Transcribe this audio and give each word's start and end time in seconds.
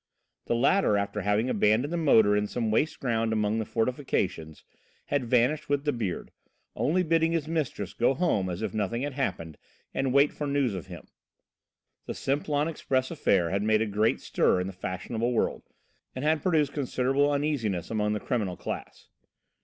The 0.47 0.55
latter, 0.55 0.97
after 0.97 1.21
having 1.21 1.47
abandoned 1.47 1.93
the 1.93 1.97
motor 1.97 2.35
in 2.35 2.47
some 2.47 2.71
waste 2.71 2.99
ground 2.99 3.31
among 3.31 3.59
the 3.59 3.65
fortifications, 3.65 4.63
had 5.05 5.25
vanished 5.29 5.69
with 5.69 5.85
the 5.85 5.91
Beard, 5.93 6.31
only 6.75 7.03
bidding 7.03 7.33
his 7.33 7.47
mistress 7.47 7.93
go 7.93 8.15
home 8.15 8.49
as 8.49 8.63
if 8.63 8.73
nothing 8.73 9.03
had 9.03 9.13
happened 9.13 9.59
and 9.93 10.11
wait 10.11 10.33
for 10.33 10.47
news 10.47 10.73
of 10.73 10.87
him. 10.87 11.07
The 12.07 12.15
Simplon 12.15 12.67
Express 12.67 13.11
affair 13.11 13.51
had 13.51 13.61
made 13.61 13.83
a 13.83 13.85
great 13.85 14.19
stir 14.21 14.59
in 14.59 14.65
the 14.65 14.73
fashionable 14.73 15.33
world, 15.33 15.61
and 16.15 16.25
had 16.25 16.41
produced 16.41 16.73
considerable 16.73 17.31
uneasiness 17.31 17.91
among 17.91 18.13
the 18.13 18.19
criminal 18.19 18.57
class. 18.57 19.07